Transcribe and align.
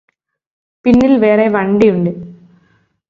പിന്നിൽ 0.85 1.17
വേറെ 1.17 1.47
വണ്ടിയുണ്ട് 1.47 2.11